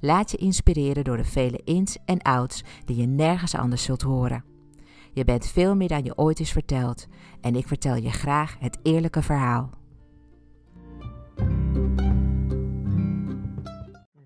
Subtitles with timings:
[0.00, 4.44] Laat je inspireren door de vele ins en outs die je nergens anders zult horen.
[5.12, 7.06] Je bent veel meer dan je ooit is verteld
[7.40, 9.70] en ik vertel je graag het eerlijke verhaal.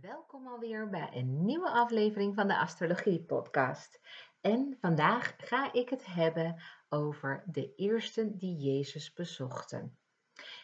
[0.00, 4.00] Welkom alweer bij een nieuwe aflevering van de Astrologie Podcast.
[4.40, 9.98] En vandaag ga ik het hebben over de eersten die Jezus bezochten.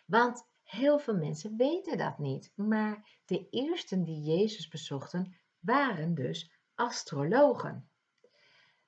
[0.06, 6.50] Want heel veel mensen weten dat niet, maar de eersten die Jezus bezochten waren dus
[6.74, 7.88] astrologen.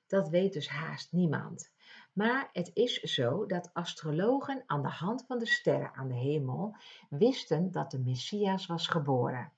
[0.07, 1.71] Dat weet dus haast niemand.
[2.13, 6.75] Maar het is zo dat astrologen aan de hand van de sterren aan de hemel
[7.09, 9.51] wisten dat de Messias was geboren.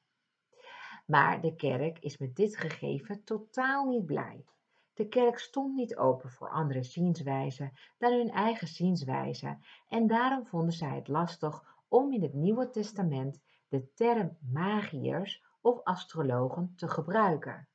[1.06, 4.46] Maar de kerk is met dit gegeven totaal niet blij.
[4.94, 9.58] De kerk stond niet open voor andere zienswijzen dan hun eigen zienswijze
[9.90, 15.84] en daarom vonden zij het lastig om in het Nieuwe Testament de term magiërs of
[15.84, 17.68] astrologen te gebruiken.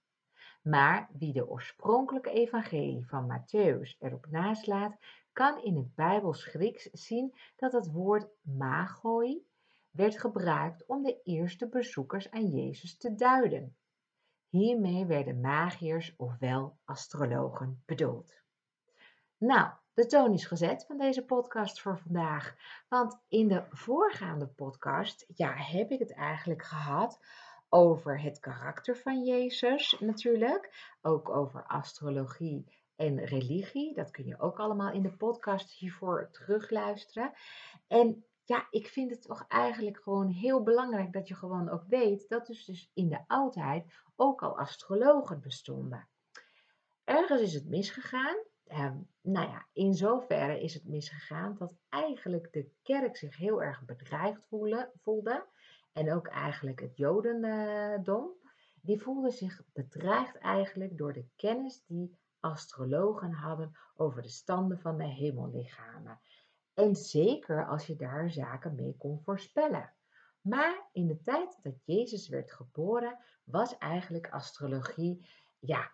[0.62, 4.97] Maar wie de oorspronkelijke evangelie van Matthäus erop naslaat,
[5.32, 9.47] kan in het Bijbels Grieks zien dat het woord magoi
[9.91, 13.76] werd gebruikt om de eerste bezoekers aan Jezus te duiden.
[14.49, 18.34] Hiermee werden magiërs ofwel astrologen bedoeld.
[19.37, 22.54] Nou, de toon is gezet van deze podcast voor vandaag.
[22.88, 27.20] Want in de voorgaande podcast ja, heb ik het eigenlijk gehad
[27.68, 30.94] over het karakter van Jezus natuurlijk.
[31.02, 33.94] Ook over astrologie en religie.
[33.94, 37.32] Dat kun je ook allemaal in de podcast hiervoor terugluisteren.
[37.86, 42.28] En ja, ik vind het toch eigenlijk gewoon heel belangrijk dat je gewoon ook weet
[42.28, 46.08] dat dus, dus in de oudheid ook al astrologen bestonden.
[47.04, 48.36] Ergens is het misgegaan.
[48.66, 53.84] Ehm, nou ja, in zoverre is het misgegaan dat eigenlijk de kerk zich heel erg
[53.84, 54.47] bedreigd
[55.03, 55.47] voelde
[55.93, 58.31] en ook eigenlijk het Jodendom,
[58.81, 64.99] die voelden zich bedreigd eigenlijk door de kennis die astrologen hadden over de standen van
[64.99, 66.21] de hemellichamen.
[66.75, 69.93] En zeker als je daar zaken mee kon voorspellen.
[70.41, 75.28] Maar in de tijd dat Jezus werd geboren, was eigenlijk astrologie
[75.59, 75.93] ja,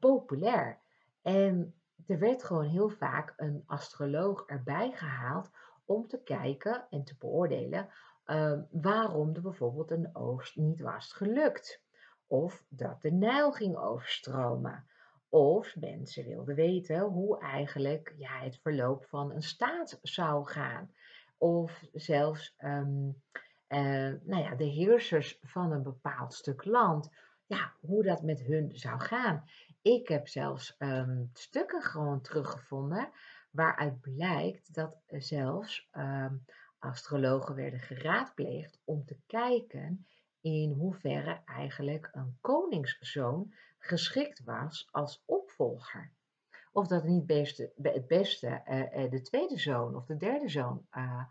[0.00, 0.80] populair.
[1.22, 5.50] En er werd gewoon heel vaak een astroloog erbij gehaald
[5.84, 7.88] om te kijken en te beoordelen
[8.30, 11.82] Ehm, waarom er bijvoorbeeld een oogst niet was gelukt.
[12.26, 14.86] Of dat de Nijl ging overstromen.
[15.28, 20.92] Of mensen wilden weten hoe eigenlijk ja, het verloop van een staat zou gaan.
[21.38, 23.22] Of zelfs um,
[23.68, 27.10] uh, nou ja, de heersers van een bepaald stuk land.
[27.50, 29.44] Ja, hoe dat met hun zou gaan.
[29.82, 33.10] Ik heb zelfs um, stukken gewoon teruggevonden
[33.50, 35.90] waaruit blijkt dat zelfs
[36.78, 40.06] astrologen werden geraadpleegd om te kijken
[40.40, 46.10] in hoeverre eigenlijk een koningszoon geschikt was als opvolger.
[46.72, 51.24] Of dat niet beste, het beste uh, de tweede zoon of de derde zoon uh,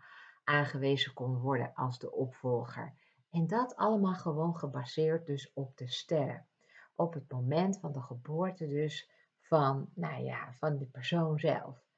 [0.44, 2.94] aangewezen kon worden als de opvolger.
[3.30, 6.46] En dat allemaal gewoon gebaseerd dus op de sterren.
[6.94, 9.10] Op het moment van de geboorte dus
[9.40, 11.88] van, nou ja, van de persoon zelf.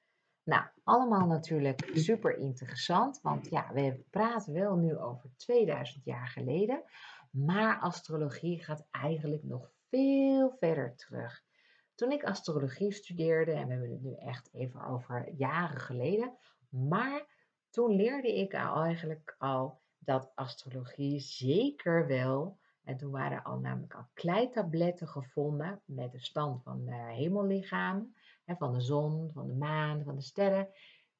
[0.44, 6.84] Nou, allemaal natuurlijk super interessant, want ja, we praten wel nu over 2000 jaar geleden,
[7.30, 11.42] maar astrologie gaat eigenlijk nog veel verder terug.
[11.94, 16.36] Toen ik astrologie studeerde, en we hebben het nu echt even over jaren geleden,
[16.68, 17.26] maar
[17.70, 24.06] toen leerde ik eigenlijk al dat astrologie zeker wel, en toen waren al namelijk al
[24.14, 28.14] kleitabletten gevonden met de stand van de hemellichamen,
[28.46, 30.68] van de zon, van de maan, van de sterren.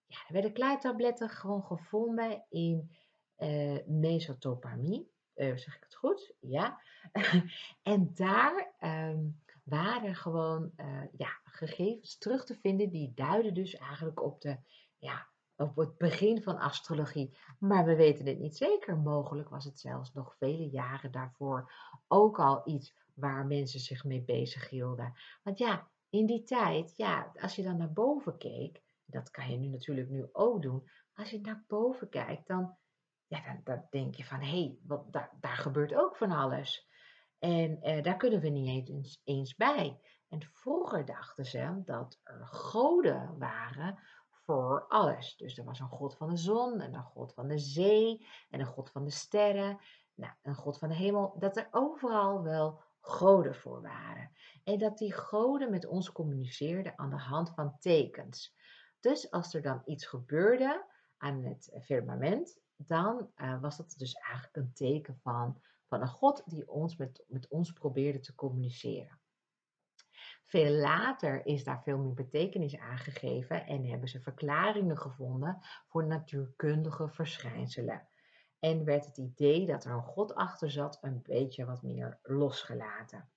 [0.06, 2.90] Ja, er werden kleitabletten gewoon gevonden in
[3.38, 5.10] uh, Mesopotamie.
[5.34, 6.34] Uh, zeg ik het goed?
[6.40, 6.80] Ja.
[7.82, 9.24] en daar ehm,
[9.62, 14.56] waren gewoon uh, ja, gegevens terug te vinden die duiden dus eigenlijk op, de,
[14.98, 15.26] ja,
[15.56, 17.38] op het begin van astrologie.
[17.58, 18.96] Maar we weten het niet zeker.
[18.96, 21.72] Mogelijk was het zelfs nog vele jaren daarvoor
[22.08, 25.12] ook al iets waar mensen zich mee bezig hielden.
[25.42, 29.56] Want ja, in die tijd, ja, als je dan naar boven keek, dat kan je
[29.56, 30.90] nu natuurlijk nu ook doen.
[31.14, 32.76] Als je naar boven kijkt, dan,
[33.26, 36.88] ja, dan, dan denk je van, hé, hey, wat, daar, daar gebeurt ook van alles.
[37.38, 40.00] En eh, daar kunnen we niet eens, eens bij.
[40.28, 43.98] En vroeger dachten ze dat er goden waren
[44.44, 45.36] voor alles.
[45.36, 48.60] Dus er was een god van de zon en een god van de zee en
[48.60, 49.78] een god van de sterren.
[50.14, 51.34] Nou, een god van de hemel.
[51.38, 54.30] Dat er overal wel goden voor waren.
[54.64, 58.54] En dat die goden met ons communiceerden aan de hand van tekens.
[59.00, 60.86] Dus als er dan iets gebeurde
[61.16, 66.42] aan het firmament, dan uh, was dat dus eigenlijk een teken van, van een God
[66.46, 69.21] die ons met, met ons probeerde te communiceren.
[70.52, 75.58] Veel later is daar veel meer betekenis aangegeven en hebben ze verklaringen gevonden
[75.88, 78.08] voor natuurkundige verschijnselen.
[78.58, 83.28] En werd het idee dat er een God achter zat een beetje wat meer losgelaten.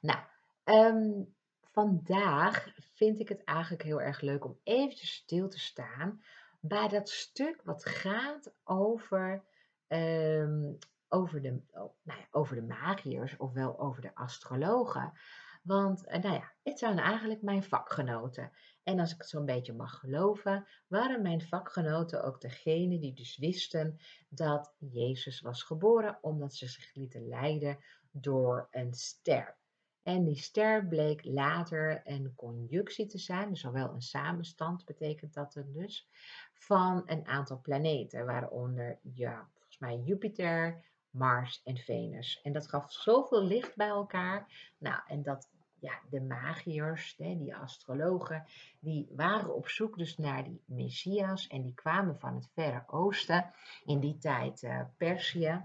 [0.00, 0.18] Nou,
[0.64, 6.22] um, vandaag vind ik het eigenlijk heel erg leuk om eventjes stil te staan
[6.60, 9.44] bij dat stuk wat gaat over,
[9.88, 10.78] um,
[11.08, 15.12] over, de, oh, nou ja, over de magiërs, ofwel over de astrologen.
[15.70, 18.52] Want uh, nou ja, het zijn eigenlijk mijn vakgenoten.
[18.82, 23.36] En als ik het zo'n beetje mag geloven, waren mijn vakgenoten ook degene die dus
[23.36, 27.78] wisten dat Jezus was geboren, omdat ze zich lieten leiden
[28.10, 29.56] door een ster.
[30.02, 35.54] En die ster bleek later een conjunctie te zijn, dus zowel een samenstand betekent dat
[35.54, 36.08] het dus,
[36.52, 42.40] van een aantal planeten, waaronder ja, volgens mij Jupiter, Mars en Venus.
[42.42, 44.72] En dat gaf zoveel licht bij elkaar.
[44.78, 45.48] Nou, en dat
[45.80, 48.44] ja, de magiërs, die astrologen,
[48.80, 53.52] die waren op zoek dus naar die Messias en die kwamen van het Verre Oosten,
[53.84, 55.64] in die tijd uh, Perzië.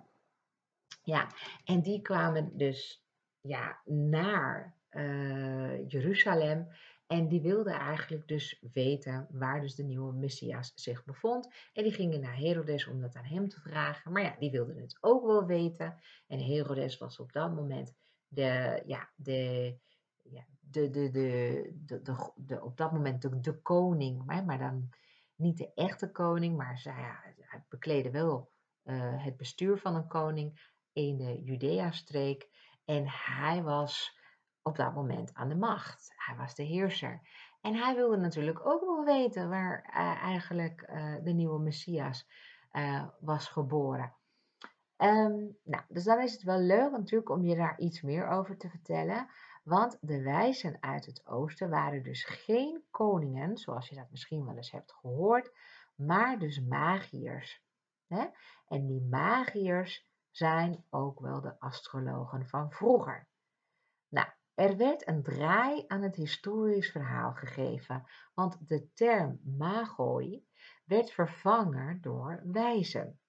[1.03, 1.27] Ja,
[1.65, 3.06] en die kwamen dus
[3.41, 6.68] ja, naar uh, Jeruzalem
[7.07, 11.50] en die wilden eigenlijk dus weten waar dus de nieuwe Messias zich bevond.
[11.73, 14.11] En die gingen naar Herodes om dat aan hem te vragen.
[14.11, 16.00] Maar ja, die wilden het ook wel weten.
[16.27, 17.94] En Herodes was op dat moment
[18.27, 19.75] de, ja, de,
[20.30, 24.90] ja, de, de, de, de, op dat moment de, de koning, maar, maar dan
[25.35, 28.52] niet de echte koning, maar zij, ja, hij bekleedde wel
[28.83, 32.49] uh, het bestuur van een koning in de Judea-streek.
[32.85, 34.19] En hij was
[34.61, 36.14] op dat moment aan de macht.
[36.16, 37.21] Hij was de heerser.
[37.61, 42.28] En hij wilde natuurlijk ook wel weten waar uh, eigenlijk uh, de nieuwe Messias
[43.19, 44.16] was geboren.
[44.97, 48.57] Um, nou, dus dan is het wel leuk natuurlijk om je daar iets meer over
[48.57, 49.28] te vertellen.
[49.66, 54.56] Want de wijzen uit het oosten waren dus geen koningen, zoals je dat misschien wel
[54.56, 55.52] eens hebt gehoord,
[55.95, 57.64] maar dus magiërs.
[58.07, 58.26] Hè?
[58.68, 63.28] En die magiërs zijn ook wel de astrologen van vroeger.
[64.07, 70.48] Nou, er werd een draai aan het historisch verhaal gegeven, want de term magoi
[70.84, 73.19] werd vervangen door wijzen.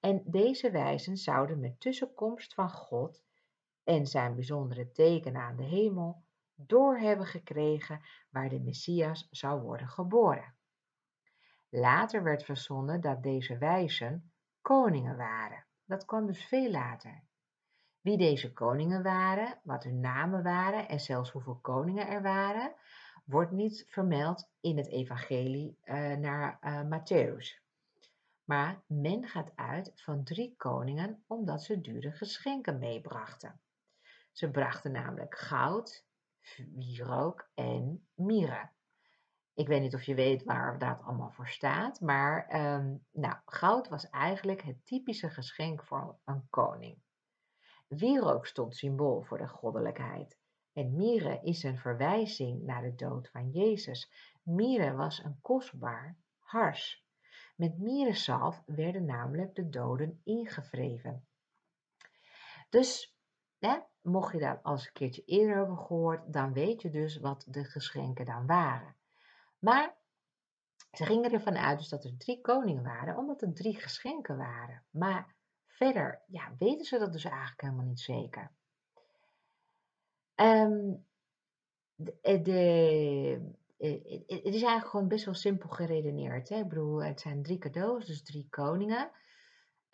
[0.00, 3.22] En deze wijzen zouden met tussenkomst van God
[3.84, 6.22] en zijn bijzondere teken aan de hemel
[6.54, 8.00] door hebben gekregen
[8.30, 10.54] waar de Messias zou worden geboren.
[11.68, 15.64] Later werd verzonnen dat deze wijzen koningen waren.
[15.84, 17.22] Dat kwam dus veel later.
[18.00, 22.74] Wie deze koningen waren, wat hun namen waren en zelfs hoeveel koningen er waren,
[23.24, 27.62] wordt niet vermeld in het evangelie uh, naar uh, Matthäus.
[28.44, 33.60] Maar men gaat uit van drie koningen omdat ze dure geschenken meebrachten.
[34.34, 36.06] Ze brachten namelijk goud,
[36.74, 38.70] wierook en mirre.
[39.52, 43.88] Ik weet niet of je weet waar dat allemaal voor staat, maar ehm, nou, goud
[43.88, 46.98] was eigenlijk het typische geschenk voor een koning.
[47.86, 50.38] Wierook stond symbool voor de goddelijkheid.
[50.72, 54.10] En mire is een verwijzing naar de dood van Jezus.
[54.42, 57.04] Mire was een kostbaar hars.
[57.56, 61.26] Met mirezalf werden namelijk de doden ingevreven.
[62.68, 63.16] Dus,
[63.58, 67.44] hè, mocht je dat als een keertje eerder hebben gehoord, dan weet je dus wat
[67.48, 68.94] de geschenken dan waren.
[69.58, 69.94] Maar
[70.92, 74.82] ze gingen ervan uit dus dat er drie koningen waren, omdat er drie geschenken waren.
[74.90, 75.34] Maar
[75.66, 78.50] verder ja, weten ze dat dus eigenlijk helemaal niet zeker.
[80.34, 81.06] Um,
[81.94, 83.54] de, de,
[84.26, 86.48] het is eigenlijk gewoon best wel simpel geredeneerd.
[86.48, 86.56] Hè?
[86.56, 89.10] Ik bedoel, het zijn drie cadeaus, dus drie koningen.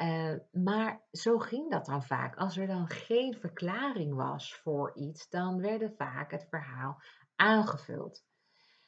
[0.02, 2.36] Uh, maar zo ging dat dan vaak.
[2.36, 7.02] Als er dan geen verklaring was voor iets, dan werd vaak het verhaal
[7.36, 8.24] aangevuld.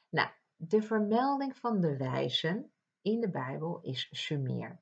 [0.08, 4.80] Nou, de vermelding van de wijzen in de Bijbel is Sumer.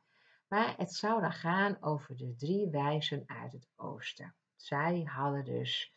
[0.48, 4.34] Maar het zou dan gaan over de drie wijzen uit het oosten.
[4.56, 5.94] Zij hadden dus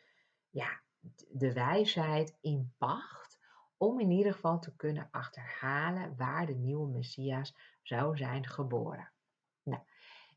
[0.49, 0.81] ja,
[1.29, 3.39] de wijsheid in pacht
[3.77, 9.12] om in ieder geval te kunnen achterhalen waar de nieuwe Messias zou zijn geboren.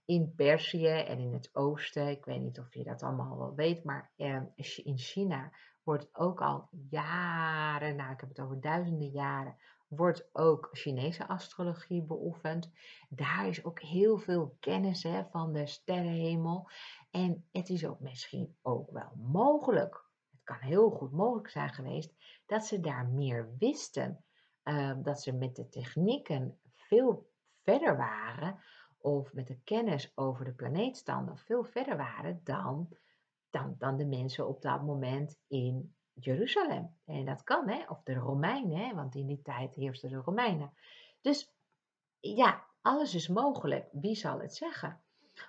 [0.07, 3.85] In Perzië en in het oosten, ik weet niet of je dat allemaal wel weet,
[3.85, 4.45] maar ehm,
[4.85, 9.57] in China wordt ook al jaren, nou ik heb het over duizenden jaren,
[9.89, 12.71] wordt ook Chinese astrologie beoefend.
[13.09, 16.71] Daar is ook heel veel kennis hè, van de sterrenhemel.
[17.11, 22.15] En het is ook misschien ook wel mogelijk, het kan heel goed mogelijk zijn geweest,
[22.47, 24.25] dat ze daar meer wisten.
[24.63, 27.31] Ehm, dat ze met de technieken veel
[27.63, 28.59] verder waren,
[28.99, 32.89] of met de kennis over de planeetstanden veel verder waren dan,
[33.51, 36.97] dan, dan de mensen op dat moment in Jeruzalem.
[37.05, 37.85] En dat kan, hè?
[37.89, 38.95] of de Romeinen, hè?
[38.95, 40.73] want in die tijd heersten de Romeinen.
[41.21, 41.53] Dus
[42.21, 43.89] ja, alles is mogelijk.
[43.93, 45.01] Wie zal het zeggen?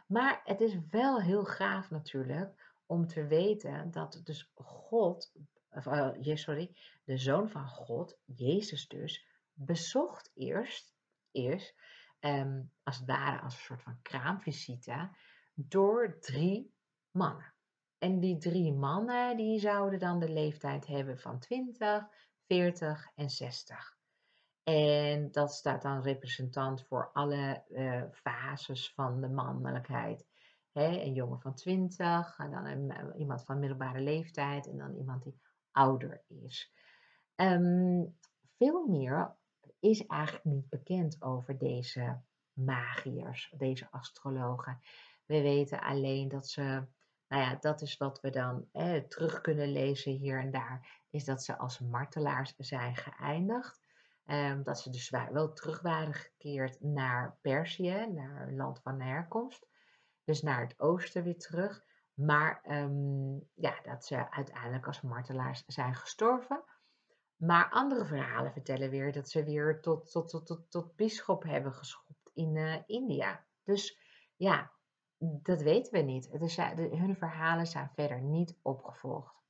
[0.08, 5.32] Maar het is wel heel gaaf natuurlijk om te weten dat dus God,
[5.74, 6.72] uh, sorry,
[7.04, 10.94] de Zoon van God, Jezus dus, bezocht eerst,
[11.32, 11.76] eerst
[12.28, 15.10] ehm, als het ware als een soort van kraamvisite,
[15.54, 16.74] door drie
[17.12, 17.54] mannen.
[17.98, 22.08] En die drie mannen die zouden dan de leeftijd hebben van 20,
[22.46, 23.98] 40 en 60.
[24.64, 30.26] En dat staat dan representant voor alle uh, fases van de mannelijkheid.
[30.72, 35.40] een jongen van 20, en dan eh, iemand van middelbare leeftijd en dan iemand die
[35.72, 36.72] ouder is.
[37.36, 38.18] Um,
[38.58, 39.37] veel meer
[39.80, 42.22] is eigenlijk niet bekend over deze
[42.54, 44.82] magiërs, deze astrologen.
[45.26, 46.88] We weten alleen dat ze
[47.28, 48.68] nou ja, dat is wat we dan
[49.08, 53.86] terug kunnen lezen hier en daar, is dat ze als martelaars zijn geëindigd.
[54.26, 59.68] Um, dat ze dus wel terug waren gekeerd naar Perzië, naar hun land van herkomst.
[60.24, 61.86] Dus naar het oosten weer terug.
[62.14, 66.64] Maar um, ja, dat ze uiteindelijk als martelaars zijn gestorven.
[67.38, 71.74] Maar andere verhalen vertellen weer dat ze weer tot, tot, tot, tot, tot bischop hebben
[71.74, 73.46] geschopt in uh, India.
[73.64, 74.00] Dus
[74.36, 74.72] ja,
[75.20, 76.40] dat weten we niet.
[76.40, 79.42] Dus hun verhalen zijn verder niet opgevolgd.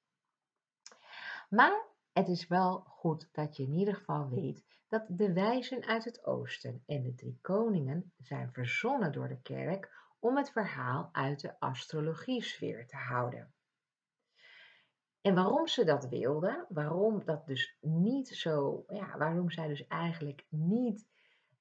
[1.50, 6.04] Maar het is wel goed dat je in ieder geval weet dat de wijzen uit
[6.04, 9.90] het oosten en de drie koningen zijn verzonnen door de kerk
[10.20, 13.54] om het verhaal uit de astrologie-sfeer te houden.
[15.28, 20.46] En waarom ze dat wilden, waarom dat dus niet zo, ja, waarom zij dus eigenlijk
[20.50, 21.08] niet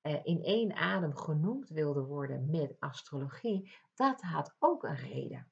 [0.01, 5.51] eh, in één adem genoemd wilde worden met astrologie, dat had ook een reden.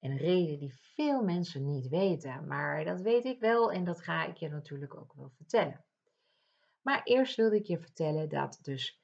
[0.00, 4.24] Een reden die veel mensen niet weten, maar dat weet ik wel en dat ga
[4.26, 5.84] ik je natuurlijk ook wel vertellen.
[6.82, 9.02] Maar eerst wilde ik je vertellen dat dus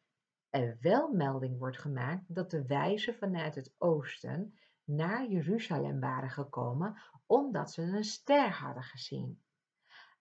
[0.50, 7.02] er wel melding wordt gemaakt dat de wijzen vanuit het oosten naar Jeruzalem waren gekomen
[7.26, 9.42] omdat ze een ster hadden gezien.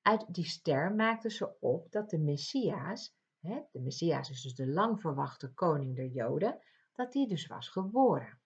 [0.01, 5.01] Uit die ster maakten ze op dat de Messias de Messias is dus de lang
[5.01, 6.59] verwachte koning der Joden,
[6.93, 8.39] dat die dus was geboren.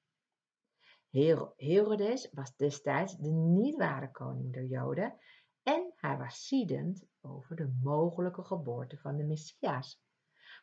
[1.55, 5.17] Herodes was destijds de niet ware koning der Joden
[5.63, 10.01] en hij was ziedend over de mogelijke geboorte van de Messias.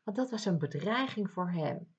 [0.05, 1.95] Want dat was een bedreiging voor hem.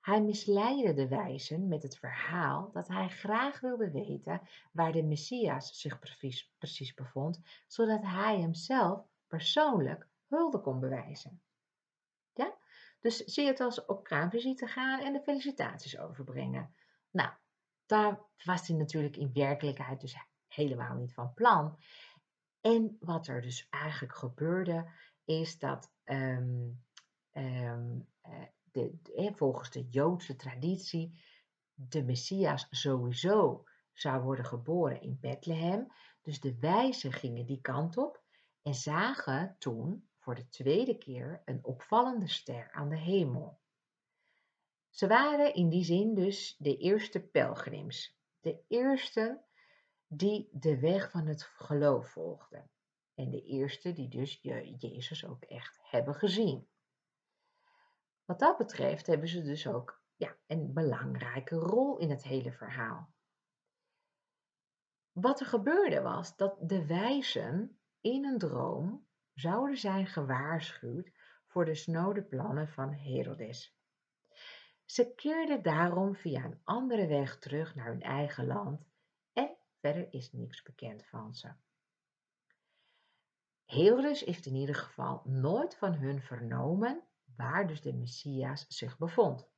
[0.00, 4.40] Hij misleidde de wijzen met het verhaal dat hij graag wilde weten
[4.72, 5.98] waar de Messias zich
[6.58, 11.42] precies, bevond, zodat hij hemzelf persoonlijk hulde kon bewijzen.
[12.34, 12.54] Ja?
[13.00, 16.74] Dus zie het als op kraamvisite gaan en de felicitaties overbrengen.
[17.10, 17.30] Nou,
[17.86, 20.16] daar was hij natuurlijk in werkelijkheid dus
[20.46, 21.78] helemaal niet van plan.
[22.60, 24.90] En wat er dus eigenlijk gebeurde,
[25.24, 26.38] is dat eh,
[28.72, 31.22] de, volgens de Joodse traditie
[31.74, 35.92] de Messias sowieso zou worden geboren in Bethlehem.
[36.22, 38.22] Dus de wijzen gingen die kant op
[38.62, 43.58] en zagen toen voor de tweede keer een opvallende ster aan de hemel.
[44.90, 49.42] Ze waren in die zin dus de eerste pelgrims, de eerste
[50.06, 52.70] die de weg van het geloof volgden
[53.14, 54.38] en de eerste die dus
[54.78, 56.68] Jezus ook echt hebben gezien.
[58.30, 63.12] Wat dat betreft hebben ze dus ook ja, een belangrijke rol in het hele verhaal.
[65.12, 71.12] Wat er gebeurde was dat de wijzen in een droom zouden zijn gewaarschuwd
[71.46, 73.76] voor de snode plannen van Herodes.
[74.84, 78.86] Ze keerden daarom via een andere weg terug naar hun eigen land
[79.32, 81.52] en verder is niks bekend van ze.
[83.64, 87.04] Herodes heeft in ieder geval nooit van hun vernomen
[87.40, 89.48] waar dus de Messias zich bevond.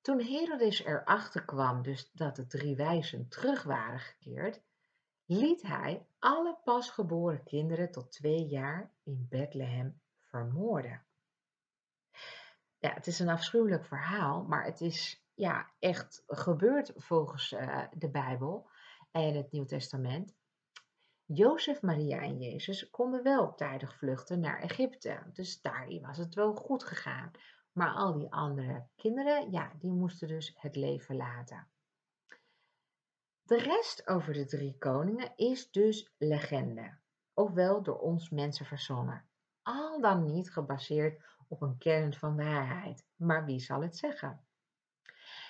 [0.00, 4.62] Toen Herodes erachter kwam dus dat de drie wijzen terug waren gekeerd,
[5.24, 11.06] liet hij alle pasgeboren kinderen tot twee jaar in Bethlehem vermoorden.
[12.78, 18.10] Ja, het is een afschuwelijk verhaal, maar het is ja, echt gebeurd volgens uh, de
[18.10, 18.70] Bijbel
[19.10, 20.36] en het Nieuw Testament.
[21.34, 26.54] Jozef, Maria en Jezus konden wel tijdig vluchten naar Egypte, dus daar was het wel
[26.54, 27.30] goed gegaan.
[27.72, 31.68] Maar al die andere kinderen, ja, die moesten dus het leven laten.
[33.42, 36.98] De rest over de drie koningen is dus legende,
[37.34, 39.24] ofwel door ons mensen verzonnen.
[39.62, 44.44] Al dan niet gebaseerd op een kern van waarheid, maar wie zal het zeggen?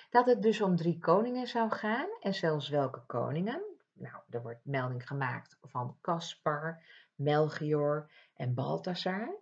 [0.09, 3.68] Dat het dus om drie koningen zou gaan en zelfs welke koningen,
[3.99, 6.83] nou, er wordt melding gemaakt van Caspar,
[7.15, 9.35] Melchior en Balthasar.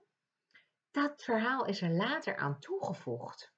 [0.91, 3.54] Dat verhaal is er later aan toegevoegd.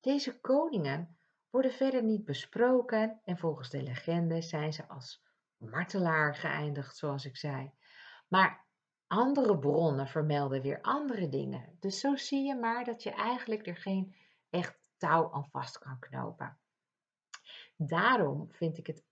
[0.00, 1.18] Deze koningen
[1.50, 5.22] worden verder niet besproken en volgens de legende zijn ze als
[5.56, 7.72] martelaar geëindigd, zoals ik zei.
[8.28, 8.66] Maar
[9.06, 11.76] andere bronnen vermelden weer andere dingen.
[11.80, 14.16] Dus zo zie je maar dat je eigenlijk er geen
[14.50, 16.58] echt touw aan vast kan knopen.
[17.76, 19.04] Daarom vind ik het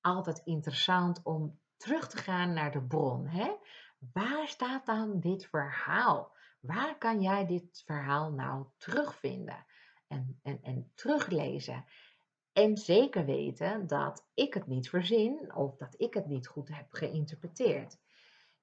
[0.00, 3.26] altijd interessant om terug te gaan naar de bron.
[3.26, 3.54] Hè?
[4.12, 6.32] Waar staat dan dit verhaal?
[6.60, 9.66] Waar kan jij dit verhaal nou terugvinden
[10.08, 11.84] en, en, en teruglezen?
[12.52, 16.86] En zeker weten dat ik het niet verzin of dat ik het niet goed heb
[16.90, 17.98] geïnterpreteerd.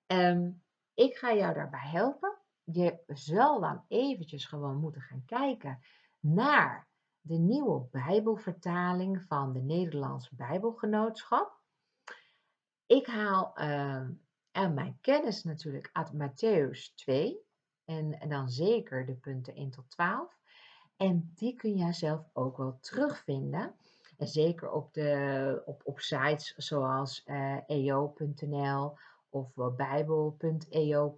[0.07, 2.37] Um, ik ga jou daarbij helpen.
[2.63, 5.79] Je zal dan eventjes gewoon moeten gaan kijken
[6.19, 6.87] naar
[7.27, 11.59] de nieuwe Bijbelvertaling van de Nederlandse Bijbelgenootschap.
[12.85, 14.07] Ik haal uh,
[14.51, 17.39] mijn kennis natuurlijk uit Matthäus 2
[17.85, 20.37] en, en, dan zeker de punten 1 tot 12.
[20.97, 23.75] En die kun je zelf ook wel terugvinden.
[24.17, 28.97] En zeker op, de, op, op sites zoals uh, eh, eo.nl
[29.29, 31.17] of bijbel.eo.nl.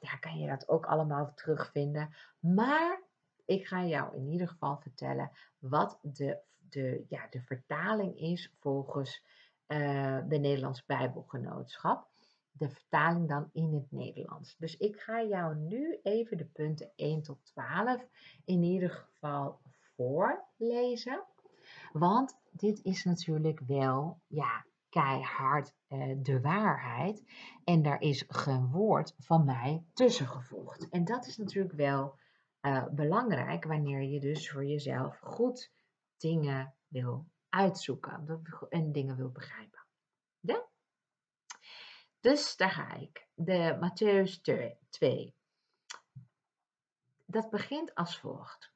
[0.00, 2.14] Daar kan je dat ook allemaal terugvinden.
[2.38, 3.02] Maar
[3.44, 9.22] ik ga jou in ieder geval vertellen wat de, de, ja, de vertaling is volgens
[9.68, 12.10] uh, de Nederlands Bijbelgenootschap.
[12.52, 14.56] De vertaling dan in het Nederlands.
[14.58, 18.06] Dus ik ga jou nu even de punten 1 tot 12
[18.44, 19.60] in ieder geval
[19.96, 21.24] voorlezen.
[21.92, 27.24] Want dit is natuurlijk wel, ja, keihard uh, de waarheid.
[27.64, 30.88] En daar is geen woord van mij tussen gevoegd.
[30.88, 32.18] En dat is natuurlijk wel
[32.62, 35.72] uh, belangrijk wanneer je dus voor jezelf goed
[36.16, 39.82] dingen wil uitzoeken en dingen wil begrijpen.
[42.22, 43.28] Dus daar ga ik.
[43.34, 44.40] De Matthäus
[44.90, 45.34] 2.
[47.26, 48.72] Dat begint als volgt.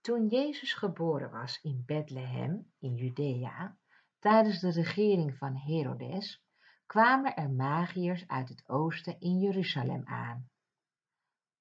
[0.00, 3.78] Toen Jezus geboren was in Bethlehem in Judea,
[4.18, 6.42] tijdens de regering van Herodes,
[6.86, 10.50] kwamen er magiërs uit het oosten in Jeruzalem aan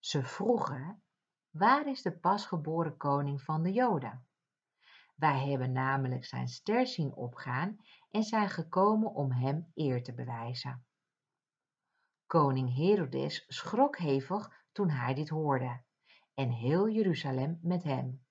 [0.08, 1.04] ze vroegen,
[1.50, 4.28] waar is de pasgeboren koning van de Joden?
[5.16, 7.78] Wij hebben namelijk zijn ster zien opgaan
[8.12, 10.86] en zijn gekomen om hem eer te bewijzen.
[12.26, 15.82] Koning Herodes schrok hevig toen hij dit hoorde
[16.34, 18.26] en heel Jeruzalem met hem.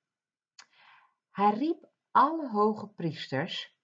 [1.31, 3.77] Hij riep alle hoge priesters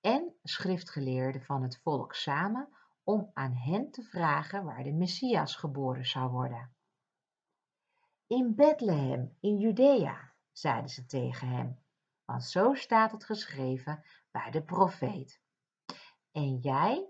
[0.00, 2.68] en schriftgeleerden van het volk samen
[3.02, 6.73] om aan hen te vragen waar de Messias geboren zou worden.
[8.26, 11.82] In Bethlehem, in Judea, zeiden ze tegen hem,
[12.24, 15.40] want zo staat het geschreven bij de profeet.
[16.32, 17.08] En jij,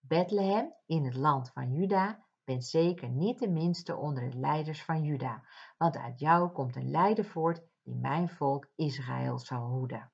[0.00, 5.02] Bethlehem in het land van Juda bent zeker niet de minste onder de leiders van
[5.02, 5.44] Juda,
[5.76, 10.12] want uit jou komt een leider voort die mijn volk Israël zal hoeden.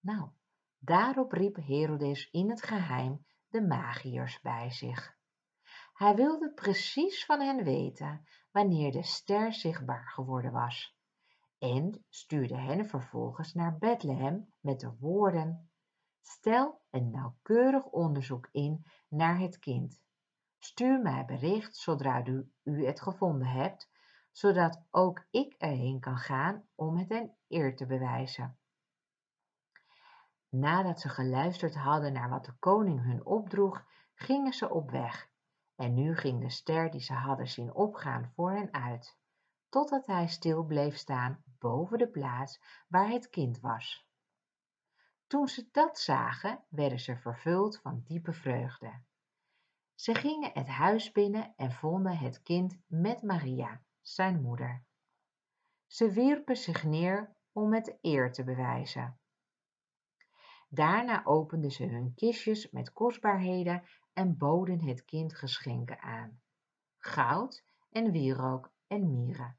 [0.00, 0.30] Nou,
[0.78, 5.17] daarop riep Herodes in het geheim de magiërs bij zich.
[5.98, 10.96] Hij wilde precies van hen weten wanneer de ster zichtbaar geworden was
[11.58, 15.70] en stuurde hen vervolgens naar Bethlehem met de woorden
[16.20, 20.00] Stel een nauwkeurig onderzoek in naar het kind.
[20.58, 23.90] Stuur mij bericht zodra u, u het gevonden hebt,
[24.30, 28.58] zodat ook ik erheen kan gaan om het een eer te bewijzen.
[30.48, 33.84] Nadat ze geluisterd hadden naar wat de koning hun opdroeg,
[34.14, 35.30] gingen ze op weg.
[35.78, 39.16] En nu ging de ster die ze hadden zien opgaan voor hen uit,
[39.68, 44.06] totdat hij stil bleef staan boven de plaats waar het kind was.
[45.26, 49.00] Toen ze dat zagen, werden ze vervuld van diepe vreugde.
[49.94, 54.84] Ze gingen het huis binnen en vonden het kind met Maria, zijn moeder.
[55.86, 59.18] Ze wierpen zich neer om het eer te bewijzen.
[60.68, 63.82] Daarna openden ze hun kistjes met kostbaarheden
[64.18, 66.40] en boden het kind geschenken aan:
[66.98, 69.58] goud en wierook en mieren.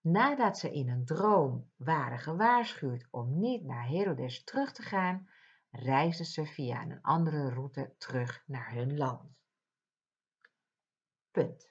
[0.00, 5.28] Nadat ze in een droom waren gewaarschuwd om niet naar Herodes terug te gaan,
[5.70, 9.34] reisden ze via een andere route terug naar hun land.
[11.30, 11.68] Punt.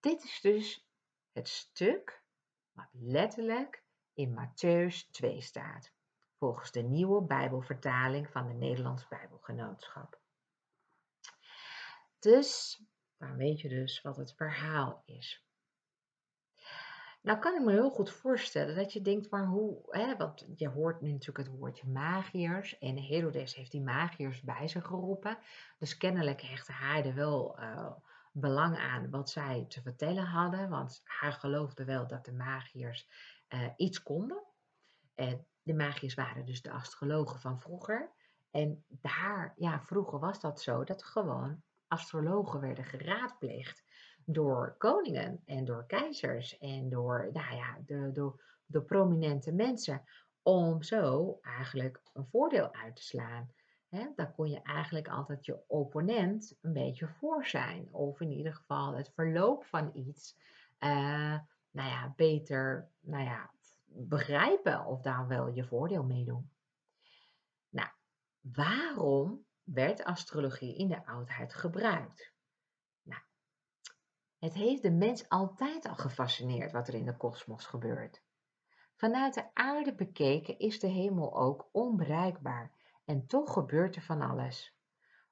[0.00, 0.88] Dit is dus
[1.32, 2.22] het stuk
[2.72, 5.92] wat letterlijk in Matthäus 2 staat,
[6.40, 10.20] volgens de nieuwe Bijbelvertaling van de Nederlands Bijbelgenootschap.
[12.18, 12.82] Dus,
[13.18, 15.44] dan weet je dus wat het verhaal is.
[17.22, 20.68] Nou kan ik me heel goed voorstellen dat je denkt, maar hoe, hè, want je
[20.68, 25.38] hoort nu natuurlijk het woordje magiërs en Herodes heeft die magiërs bij zich geroepen.
[25.78, 27.92] Dus kennelijk hechtte hij wel uh,
[28.32, 33.08] belang aan wat zij te vertellen hadden, want hij geloofde wel dat de magiërs
[33.48, 34.42] uh, iets konden.
[35.14, 38.10] En de magiërs waren dus de astrologen van vroeger.
[38.50, 43.82] En daar, ja, vroeger was dat zo, dat gewoon astrologen werden geraadpleegd
[44.24, 48.32] door koningen en door keizers en door, nou ja, de, de,
[48.66, 50.02] de prominente mensen.
[50.42, 53.52] Om zo eigenlijk een voordeel uit te slaan.
[53.88, 57.88] He, dan kon je eigenlijk altijd je opponent een beetje voor zijn.
[57.90, 60.36] Of in ieder geval het verloop van iets
[60.80, 61.38] uh,
[61.70, 63.50] nou ja, beter nou ja,
[63.92, 66.50] begrijpen of daar wel je voordeel mee doen.
[67.68, 67.88] Nou,
[68.40, 72.32] waarom werd astrologie in de oudheid gebruikt?
[74.40, 78.22] Het heeft de mens altijd al gefascineerd wat er in de kosmos gebeurt.
[78.96, 82.72] Vanuit de aarde bekeken is de hemel ook onbereikbaar
[83.04, 84.76] en toch gebeurt er van alles.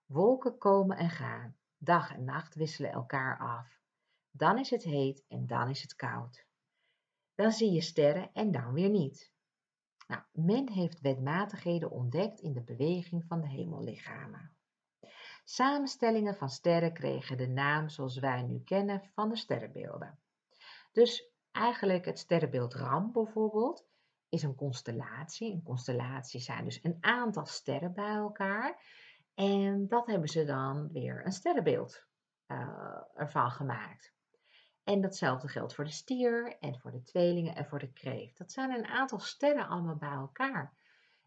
[0.04, 3.80] Wolken komen en gaan, dag en nacht wisselen elkaar af.
[4.30, 6.46] Dan is het heet en dan is het koud.
[7.38, 9.32] Dan zie je sterren en dan weer niet.
[10.06, 14.56] Nou, men heeft wetmatigheden ontdekt in de beweging van de hemellichamen.
[15.44, 20.18] Samenstellingen van sterren kregen de naam zoals wij nu kennen van de sterrenbeelden.
[20.92, 23.86] Dus eigenlijk het sterrenbeeld Ram bijvoorbeeld
[24.28, 25.52] is een constellatie.
[25.52, 28.82] Een constellatie zijn dus een aantal sterren bij elkaar.
[29.34, 32.04] En dat hebben ze dan weer een sterrenbeeld
[32.46, 34.16] uh, ervan gemaakt.
[34.88, 38.38] En datzelfde geldt voor de stier en voor de tweelingen en voor de kreeft.
[38.38, 40.72] Dat zijn een aantal sterren allemaal bij elkaar.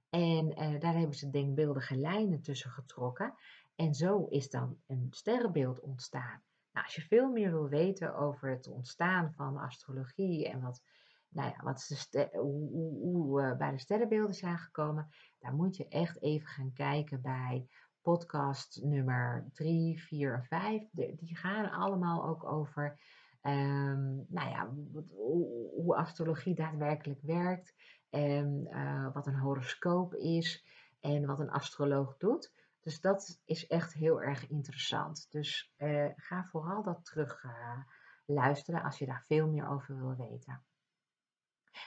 [0.09, 3.33] En uh, daar hebben ze denkbeeldige lijnen tussen getrokken.
[3.75, 6.43] En zo is dan een sterrenbeeld ontstaan.
[6.71, 10.81] Nou, als je veel meer wil weten over het ontstaan van astrologie en wat,
[11.29, 12.69] nou ja, wat de hoe,
[13.01, 17.67] hoe, uh, bij de sterrenbeelden zijn gekomen, dan moet je echt even gaan kijken bij
[18.01, 20.89] podcast nummer 3, 4 en 5.
[20.91, 22.99] die gaan allemaal ook over
[23.41, 24.69] um, nou ja,
[25.09, 27.75] hoe, hoe, astrologie daadwerkelijk werkt
[28.09, 30.65] en uh, wat een horoscoop is
[30.99, 32.51] en wat een astroloog doet.
[32.81, 35.27] Dus dat is echt heel erg interessant.
[35.29, 37.77] Dus eh, ga vooral dat terug uh,
[38.25, 40.63] luisteren als je daar veel meer over wil weten.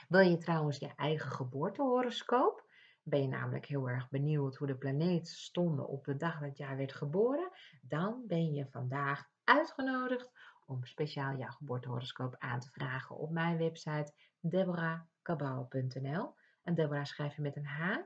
[0.07, 2.63] Wil je trouwens je eigen geboortehoroscoop?
[3.03, 6.77] Ben je namelijk heel erg benieuwd hoe de planeten stonden op de dag dat jij
[6.77, 7.51] werd geboren?
[7.81, 10.31] Dan ben je vandaag uitgenodigd
[10.65, 16.33] om speciaal jouw geboortehoroscoop aan te vragen op mijn website deborahkabau.nl.
[16.63, 17.97] En Deborah schrijf je met een H.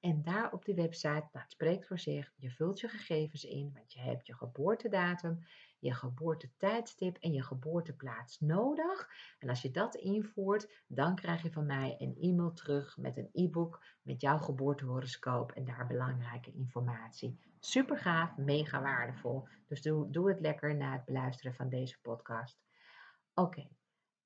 [0.00, 3.70] En daar op die website, nou, het spreekt voor zich, je vult je gegevens in,
[3.74, 5.46] want je hebt je geboortedatum,
[5.78, 9.08] je geboortetijdstip en je geboorteplaats nodig.
[9.38, 13.28] En als je dat invoert, dan krijg je van mij een e-mail terug met een
[13.32, 17.38] e-book met jouw geboortehoroscoop en daar belangrijke informatie.
[17.64, 19.48] Super gaaf, mega waardevol.
[19.66, 22.58] Dus doe, doe het lekker na het beluisteren van deze podcast.
[23.34, 23.68] Oké,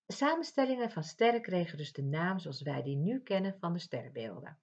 [0.06, 4.58] samenstellingen van sterren kregen dus de naam zoals wij die nu kennen van de sterrenbeelden.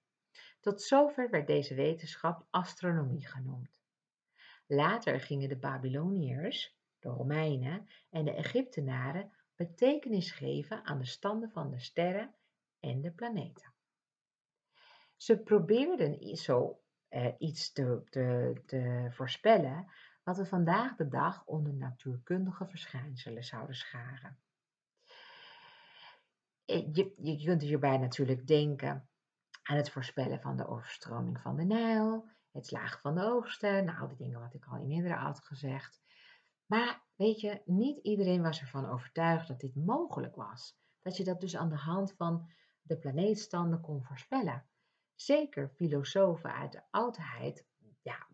[0.60, 3.80] Tot zover werd deze wetenschap astronomie genoemd.
[4.66, 11.70] Later gingen de Babyloniërs, de Romeinen en de Egyptenaren betekenis geven aan de standen van
[11.70, 12.34] de sterren
[12.80, 13.72] en de planeten.
[15.16, 16.83] Ze probeerden zo
[17.14, 19.86] eh, iets te, voorspellen
[20.22, 24.38] wat we vandaag de dag onder natuurkundige verschijnselen zouden scharen.
[26.64, 29.08] Eh, je, je kunt hierbij natuurlijk denken
[29.62, 34.08] aan het voorspellen van de overstroming van de Nijl, het slagen van de oogsten, nou
[34.08, 36.00] die dingen wat ik al in eerdere had gezegd.
[36.66, 40.78] Maar weet je, niet iedereen was ervan overtuigd dat dit mogelijk was.
[41.02, 42.50] Dat je dat dus aan de hand van
[42.82, 44.64] de planeetstanden kon voorspellen.
[45.24, 47.66] Zeker filosofen uit de oudheid
[48.02, 48.28] ja,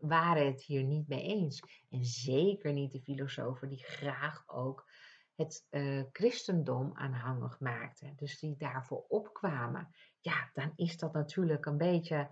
[0.00, 1.62] waren het hier niet mee eens.
[1.90, 4.88] En zeker niet de filosofen die graag ook
[5.34, 8.16] het uh, christendom aanhangig maakten.
[8.16, 9.94] Dus die daarvoor opkwamen.
[10.20, 12.30] Ja, dan is dat natuurlijk een beetje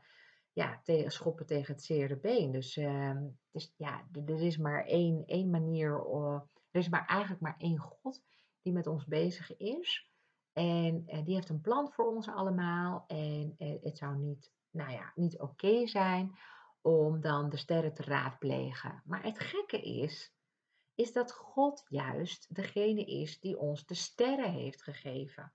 [0.52, 2.50] ja, tegen, schoppen tegen het zere been.
[2.50, 3.16] Dus, uh,
[3.50, 7.78] dus ja, er is maar één, één manier, uh, er is maar eigenlijk maar één
[7.78, 8.22] God
[8.62, 10.07] die met ons bezig is.
[10.58, 13.04] En uh, die heeft een plan voor ons allemaal.
[13.06, 16.38] En uh, het zou niet, nou ja, niet oké zijn
[16.80, 19.02] om dan de sterren te raadplegen.
[19.04, 20.32] Maar het gekke is,
[20.94, 25.52] is dat God juist degene is die ons de sterren heeft gegeven.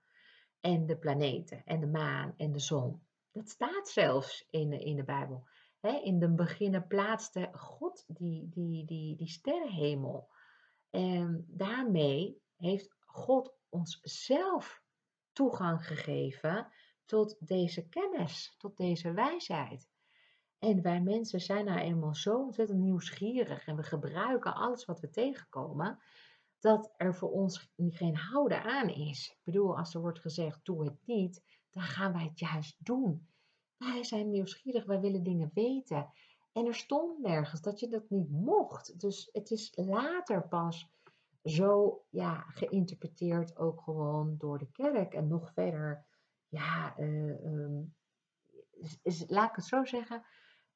[0.60, 3.02] En de planeten en de maan en de zon.
[3.32, 5.46] Dat staat zelfs in de, in de Bijbel.
[6.02, 10.28] in de beginnen plaatste God die, die, die, die sterrenhemel.
[10.90, 14.82] En daarmee heeft God ons zelf
[15.34, 16.68] toegang gegeven
[17.04, 19.88] tot deze kennis, tot deze wijsheid.
[20.58, 25.10] En wij mensen zijn nou eenmaal zo ontzettend nieuwsgierig en we gebruiken alles wat we
[25.10, 25.98] tegenkomen,
[26.58, 29.30] dat er voor ons geen houden aan is.
[29.30, 33.28] Ik bedoel, als er wordt gezegd, doe het niet, dan gaan wij het juist doen.
[33.76, 36.10] Wij zijn nieuwsgierig, wij willen dingen weten.
[36.52, 39.00] En er stond nergens dat je dat niet mocht.
[39.00, 40.88] Dus het is later pas
[41.44, 45.14] zo ja, geïnterpreteerd, ook gewoon door de kerk.
[45.14, 46.04] En nog verder,
[46.48, 46.96] ja,
[49.02, 50.24] is, laat ik het zo zeggen.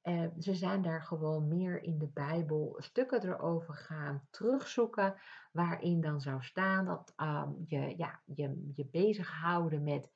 [0.02, 5.14] Uh, ze zijn daar gewoon meer in de Bijbel stukken erover gaan terugzoeken,
[5.52, 10.11] waarin dan zou staan dat um, je, ja, je je bezighouden met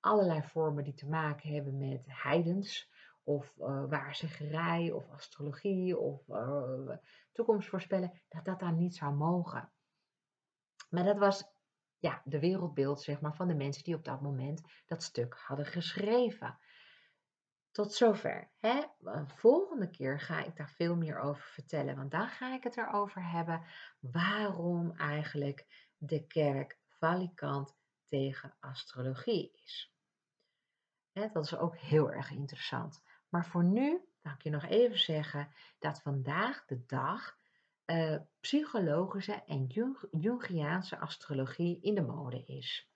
[0.00, 2.90] allerlei vormen die te maken hebben met heidens
[3.22, 6.96] of uh, waarzeggerij of astrologie of uh,
[7.32, 9.72] toekomst voorspellen, dat dat dan niet zou mogen.
[10.94, 11.44] Maar dat was
[11.98, 15.66] ja, de wereldbeeld zeg maar, van de mensen die op dat moment dat stuk hadden
[15.66, 16.58] geschreven.
[17.70, 18.50] Tot zover.
[18.60, 18.82] Hè?
[19.26, 23.30] Volgende keer ga ik daar veel meer over vertellen, want dan ga ik het erover
[23.30, 23.64] hebben
[24.00, 27.76] waarom eigenlijk de kerk valikant
[28.08, 29.92] tegen astrologie is.
[31.12, 33.02] Dat is ook heel erg interessant.
[33.28, 37.36] Maar voor nu kan ik je nog even zeggen dat vandaag de dag
[37.86, 39.66] uh, psychologische en
[40.10, 42.88] Jungiaanse astrologie in de mode is.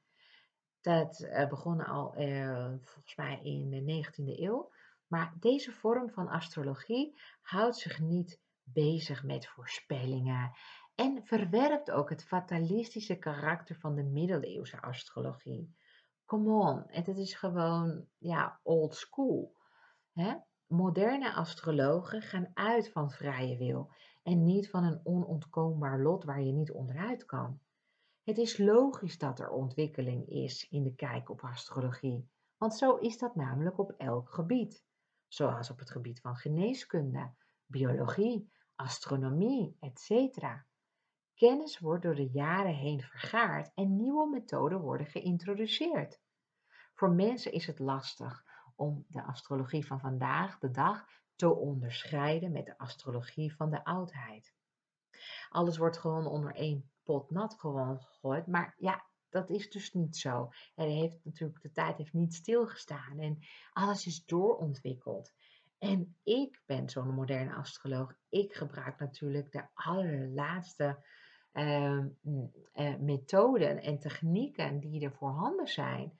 [0.80, 4.70] Dat uh, begon al uh, volgens mij in de 19e eeuw.
[5.06, 10.50] Maar deze vorm van astrologie houdt zich niet bezig met voorspellingen
[10.94, 15.76] en verwerpt ook het fatalistische karakter van de middeleeuwse astrologie
[16.28, 16.84] come on.
[16.86, 19.56] het is gewoon, ja, old school.
[20.12, 20.34] Hè?
[20.66, 23.90] Moderne astrologen gaan uit van vrije wil
[24.22, 27.60] en niet van een onontkoombaar lot waar je niet onderuit kan.
[28.22, 33.18] Het is logisch dat er ontwikkeling is in de kijk op astrologie, want zo is
[33.18, 34.84] dat namelijk op elk gebied,
[35.28, 37.34] zoals op het gebied van geneeskunde,
[37.66, 40.38] biologie, astronomie, etc.
[41.34, 46.20] Kennis wordt door de jaren heen vergaard en nieuwe methoden worden geïntroduceerd.
[46.94, 48.44] Voor mensen is het lastig
[48.76, 51.06] om de astrologie van vandaag de dag
[51.38, 54.54] te onderscheiden met de astrologie van de oudheid.
[55.48, 60.16] Alles wordt gewoon onder één pot nat gewoon gegooid, maar ja, dat is dus niet
[60.16, 60.48] zo.
[60.74, 63.38] Er heeft natuurlijk, de tijd heeft niet stilgestaan en
[63.72, 65.32] alles is doorontwikkeld.
[65.78, 68.14] En ik ben zo'n moderne astroloog.
[68.28, 71.04] Ik gebruik natuurlijk de allerlaatste
[71.52, 72.04] uh,
[72.98, 76.18] methoden en technieken die er voorhanden zijn.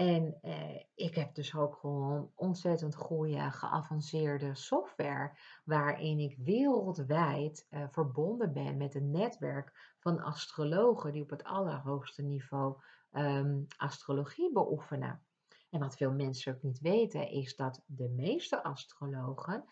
[0.00, 5.32] En eh, ik heb dus ook gewoon ontzettend goede geavanceerde software
[5.64, 12.22] waarin ik wereldwijd eh, verbonden ben met een netwerk van astrologen die op het allerhoogste
[12.22, 12.76] niveau
[13.10, 15.22] ehm, astrologie beoefenen.
[15.70, 19.64] En wat veel mensen ook niet weten, is dat de meeste astrologen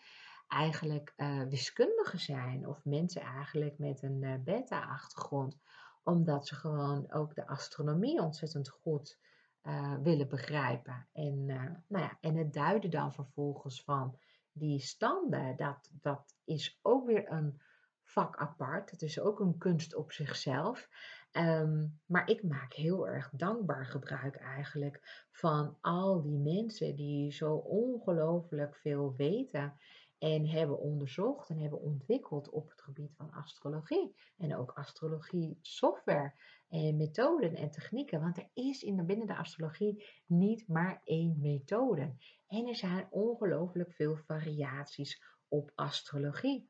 [0.47, 5.57] eigenlijk uh, wiskundigen zijn of mensen eigenlijk met een uh, beta-achtergrond,
[6.03, 9.17] omdat ze gewoon ook de astronomie ontzettend goed
[9.63, 11.07] uh, willen begrijpen.
[11.13, 14.17] En, nou ja, en het duiden dan vervolgens van
[14.51, 17.61] die standen, dat, dat is ook weer een
[18.03, 18.91] vak apart.
[18.91, 20.89] Het is ook een kunst op zichzelf.
[21.31, 27.53] Ehm, maar ik maak heel erg dankbaar gebruik eigenlijk van al die mensen die zo
[27.55, 29.73] ongelooflijk veel weten
[30.17, 34.15] en hebben onderzocht en hebben ontwikkeld op het gebied van astrologie.
[34.37, 36.33] En ook astrologie software
[36.69, 38.21] en methoden en technieken.
[38.21, 42.15] Want er is in de, binnen de astrologie niet maar één methode.
[42.47, 46.69] En er zijn ongelooflijk veel variaties op astrologie.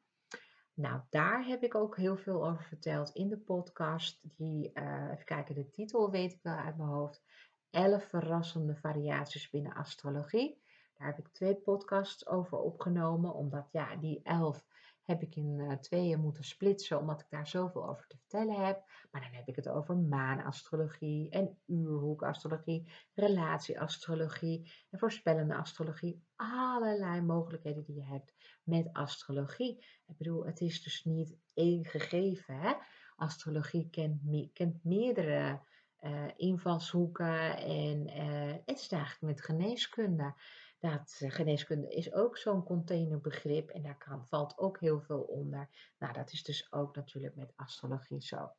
[0.73, 4.37] Nou, daar heb ik ook heel veel over verteld in de podcast.
[4.37, 7.23] Die, uh, even kijken, de titel weet ik wel uit mijn hoofd.
[7.69, 10.61] 11 verrassende variaties binnen astrologie.
[10.97, 14.65] Daar heb ik twee podcasts over opgenomen, omdat ja, die 11
[15.09, 18.83] heb ik in uh, tweeën moeten splitsen, omdat ik daar zoveel over te vertellen heb.
[19.11, 26.23] Maar dan heb ik het over maanastrologie en uurhoekastrologie, relatieastrologie en voorspellende astrologie.
[26.35, 29.85] Allerlei mogelijkheden die je hebt met astrologie.
[30.07, 32.59] Ik bedoel, het is dus niet één gegeven.
[32.59, 32.73] Hè?
[33.15, 35.59] Astrologie kent, me kent meerdere
[36.01, 40.33] uh, invalshoeken en uh, het is eigenlijk met geneeskunde.
[40.79, 45.69] Dat uh, geneeskunde is ook zo'n containerbegrip en daar kan, valt ook heel veel onder.
[45.97, 48.51] Nou, dat is dus ook natuurlijk met astrologie zo.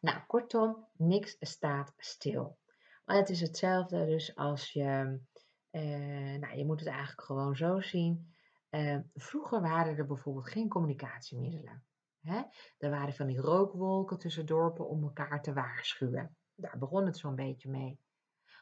[0.00, 2.58] Nou, kortom, niks staat stil.
[3.04, 5.20] Maar het is hetzelfde dus als je,
[6.40, 8.34] nou, je moet het eigenlijk gewoon zo zien.
[9.14, 11.84] vroeger waren er bijvoorbeeld geen communicatiemiddelen.
[12.20, 12.42] Hè?
[12.78, 16.36] Er waren van die rookwolken tussen dorpen om elkaar te waarschuwen.
[16.54, 18.00] Daar begon het zo'n beetje mee.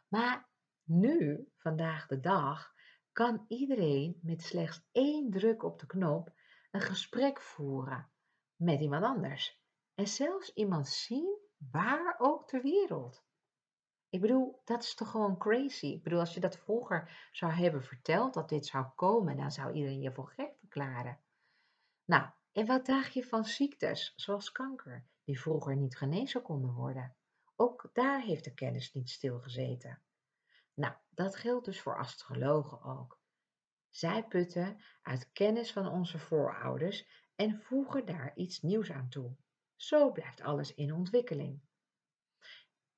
[0.08, 0.49] Maar
[0.90, 2.74] nu, vandaag de dag,
[3.12, 6.32] kan iedereen met slechts één druk op de knop
[6.70, 8.10] een gesprek voeren
[8.56, 9.62] met iemand anders.
[9.94, 11.38] En zelfs iemand zien
[11.70, 13.24] waar ook ter wereld.
[14.08, 15.86] Ik bedoel, dat is toch gewoon crazy.
[15.86, 19.72] Ik bedoel, als je dat vroeger zou hebben verteld dat dit zou komen, dan zou
[19.72, 21.18] iedereen je voor gek verklaren.
[22.04, 27.16] Nou, en wat daag je van ziektes, zoals kanker, die vroeger niet genezen konden worden?
[27.56, 30.02] Ook daar heeft de kennis niet stilgezeten.
[30.80, 33.18] Nou, dat geldt dus voor astrologen ook.
[33.90, 39.36] Zij putten uit kennis van onze voorouders en voegen daar iets nieuws aan toe.
[39.76, 41.60] Zo blijft alles in ontwikkeling.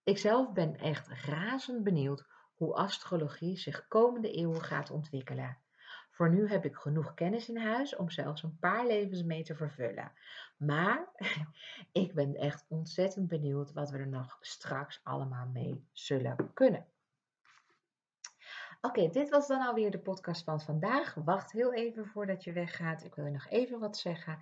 [0.02, 5.58] Ikzelf ben echt razend benieuwd hoe astrologie zich komende eeuwen gaat ontwikkelen.
[6.10, 9.54] Voor nu heb ik genoeg kennis in huis om zelfs een paar levens mee te
[9.54, 10.12] vervullen.
[10.56, 11.08] Maar
[11.92, 16.86] ik ben echt ontzettend benieuwd wat we er nog straks allemaal mee zullen kunnen.
[18.84, 21.14] Oké, dit was dan alweer de podcast van vandaag.
[21.14, 23.04] Wacht heel even voordat je weggaat.
[23.04, 24.38] Ik wil je nog even wat zeggen.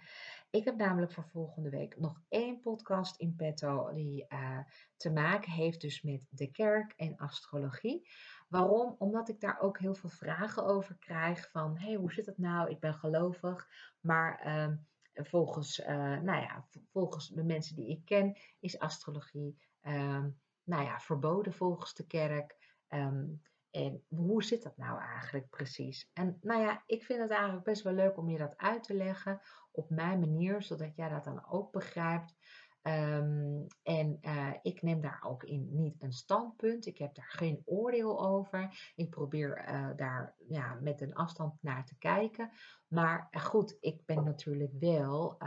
[0.51, 4.59] Ik heb namelijk voor volgende week nog één podcast in petto die uh,
[4.97, 8.09] te maken heeft dus met de kerk en astrologie.
[8.49, 8.95] Waarom?
[8.99, 12.71] Omdat ik daar ook heel veel vragen over krijg van, hey, hoe zit het nou?
[12.71, 13.69] Ik ben gelovig,
[14.01, 14.77] maar uh,
[15.15, 15.87] volgens, uh,
[16.21, 20.25] nou ja, volgens de mensen die ik ken is astrologie, uh,
[20.65, 22.59] nou ja, verboden volgens de kerk.
[22.89, 26.11] Um, en hoe zit dat nou eigenlijk precies?
[26.13, 28.95] En nou ja, ik vind het eigenlijk best wel leuk om je dat uit te
[28.95, 29.41] leggen
[29.73, 32.35] op mijn manier, zodat jij dat dan ook begrijpt.
[32.83, 36.87] Um, en uh, ik neem daar ook in niet een standpunt.
[36.87, 38.93] Ik heb daar geen oordeel over.
[38.95, 42.51] Ik probeer uh, daar ja, met een afstand naar te kijken.
[42.87, 45.39] Maar uh, goed, ik ben natuurlijk wel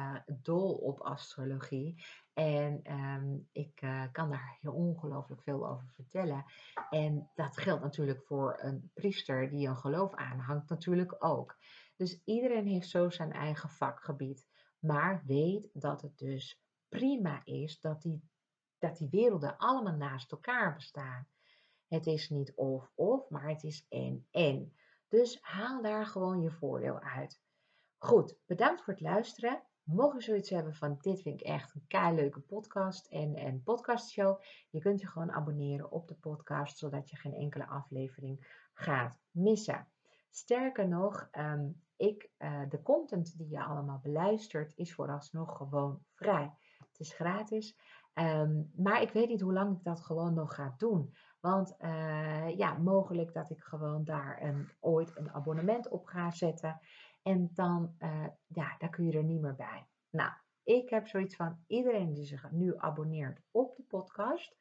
[0.41, 2.03] dol op astrologie.
[2.33, 3.75] En um, ik
[4.11, 6.45] kan daar heel ongelooflijk veel over vertellen.
[6.89, 11.57] En dat geldt natuurlijk voor een priester die een geloof aanhangt, natuurlijk ook.
[11.95, 14.47] Dus iedereen heeft zo zijn eigen vakgebied.
[14.79, 18.29] Maar weet dat het dus prima is dat die,
[18.77, 21.27] dat die werelden allemaal naast elkaar bestaan.
[21.87, 24.73] Het is niet of-of, maar het is en-en.
[25.07, 27.41] Dus haal daar gewoon je voordeel uit.
[27.97, 29.63] Goed, bedankt voor het luisteren.
[29.83, 33.63] Mocht je zoiets hebben van dit vind ik echt een kei leuke podcast en een
[33.63, 39.19] podcastshow, je kunt je gewoon abonneren op de podcast, zodat je geen enkele aflevering gaat
[39.31, 39.87] missen.
[40.29, 46.53] Sterker nog, ehm, ik, uh, de content die je allemaal beluistert is vooralsnog gewoon vrij.
[46.77, 47.77] Het is gratis.
[48.13, 51.15] Um, maar ik weet niet hoe lang ik dat gewoon nog ga doen.
[51.39, 56.79] Want uh, ja, mogelijk dat ik gewoon daar een, ooit een abonnement op ga zetten.
[57.23, 59.87] En dan, uh, ja, daar kun je er niet meer bij.
[60.09, 60.31] Nou,
[60.63, 64.55] ik heb zoiets van iedereen die zich nu abonneert op de podcast.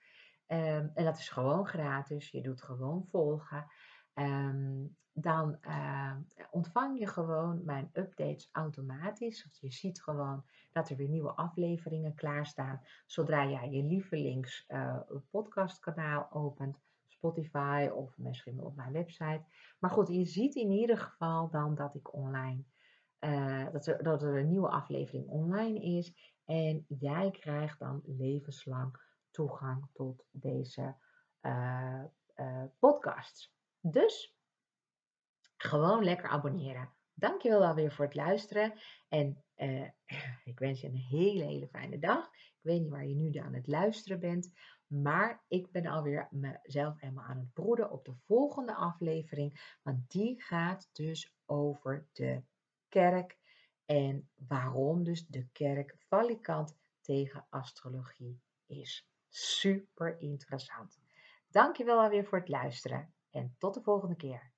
[0.46, 2.30] Um, en dat is gewoon gratis.
[2.30, 3.66] Je doet gewoon volgen.
[4.14, 6.16] Um, dan uh,
[6.50, 9.48] ontvang je gewoon mijn updates automatisch.
[9.60, 12.80] Je ziet gewoon dat er weer nieuwe afleveringen klaarstaan.
[13.06, 15.00] Zodra jij je lievelings uh,
[15.30, 16.78] podcastkanaal opent,
[17.22, 19.44] Spotify of misschien op mijn website.
[19.78, 22.64] Maar goed, je ziet in ieder geval dan dat ik online,
[23.20, 26.36] uh, dat, er, dat er een nieuwe aflevering online is.
[26.44, 28.96] En jij krijgt dan levenslang
[29.30, 30.96] toegang tot deze
[32.78, 33.54] podcasts.
[33.80, 34.36] Dus
[35.56, 36.92] gewoon lekker abonneren.
[37.14, 38.72] Dankjewel alweer voor het luisteren.
[39.08, 39.88] En uh,
[40.50, 42.26] ik wens je een hele, hele fijne dag.
[42.34, 44.52] Ik weet niet waar je nu aan het luisteren bent.
[44.92, 49.76] Maar ik ben alweer mezelf helemaal aan het broeden op de volgende aflevering.
[49.82, 52.42] Want die gaat dus over de
[52.88, 53.38] kerk.
[53.84, 59.08] En waarom dus de kerk valikant tegen astrologie is.
[59.28, 61.00] Super interessant.
[61.48, 63.14] Dankjewel alweer voor het luisteren.
[63.30, 64.51] En tot de volgende keer.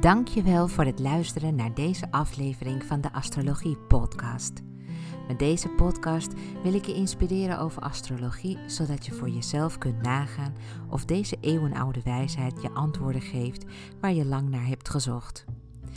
[0.00, 4.52] Dankjewel voor het luisteren naar deze aflevering van de Astrologie Podcast.
[5.28, 6.32] Met deze podcast
[6.62, 10.54] wil ik je inspireren over astrologie, zodat je voor jezelf kunt nagaan
[10.88, 13.64] of deze eeuwenoude wijsheid je antwoorden geeft
[14.00, 15.44] waar je lang naar hebt gezocht.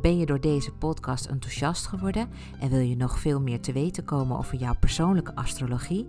[0.00, 2.28] Ben je door deze podcast enthousiast geworden
[2.60, 6.06] en wil je nog veel meer te weten komen over jouw persoonlijke astrologie?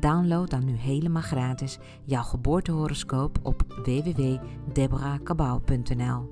[0.00, 6.28] Download dan nu helemaal gratis jouw geboortehoroscoop op www.deborahkabau.nl.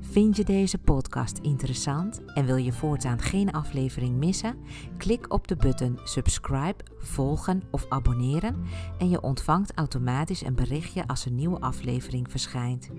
[0.00, 4.56] Vind je deze podcast interessant en wil je voortaan geen aflevering missen?
[4.96, 8.64] Klik op de button subscribe, volgen of abonneren
[8.98, 12.90] en je ontvangt automatisch een berichtje als een nieuwe aflevering verschijnt.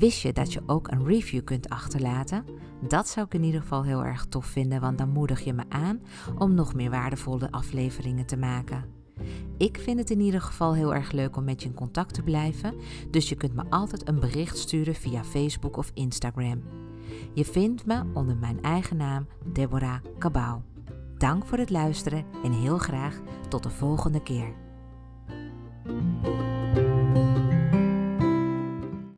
[0.00, 2.44] Wist je dat je ook een review kunt achterlaten?
[2.88, 5.62] Dat zou ik in ieder geval heel erg tof vinden, want dan moedig je me
[5.68, 6.00] aan
[6.38, 8.84] om nog meer waardevolle afleveringen te maken.
[9.56, 12.22] Ik vind het in ieder geval heel erg leuk om met je in contact te
[12.22, 12.74] blijven,
[13.10, 16.62] dus je kunt me altijd een bericht sturen via Facebook of Instagram.
[17.34, 20.60] Je vindt me onder mijn eigen naam Deborah Cabau.
[21.18, 24.54] Dank voor het luisteren en heel graag tot de volgende keer.